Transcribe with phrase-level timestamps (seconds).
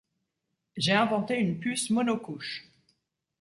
[0.77, 2.67] J'ai inventé une puce mono-couche.